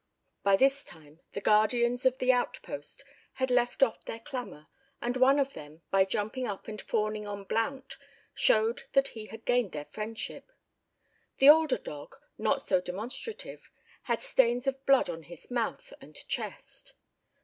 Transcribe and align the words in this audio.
By 0.41 0.55
this 0.55 0.83
time 0.83 1.19
the 1.33 1.41
guardians 1.41 2.07
of 2.07 2.17
the 2.17 2.31
outpost 2.33 3.03
had 3.33 3.51
left 3.51 3.83
off 3.83 4.03
their 4.05 4.19
clamour, 4.19 4.65
and 4.99 5.15
one 5.15 5.37
of 5.37 5.53
them, 5.53 5.83
by 5.91 6.05
jumping 6.05 6.47
up 6.47 6.67
and 6.67 6.81
fawning 6.81 7.27
on 7.27 7.43
Blount, 7.43 7.97
showed 8.33 8.81
that 8.93 9.09
he 9.09 9.27
had 9.27 9.45
gained 9.45 9.73
their 9.73 9.85
friendship. 9.85 10.51
The 11.37 11.49
older 11.49 11.77
dog, 11.77 12.15
not 12.35 12.63
so 12.63 12.81
demonstrative, 12.81 13.69
had 14.01 14.23
stains 14.23 14.65
of 14.65 14.83
blood 14.87 15.07
on 15.07 15.21
his 15.21 15.51
mouth 15.51 15.93
and 16.01 16.15
chest. 16.27 16.93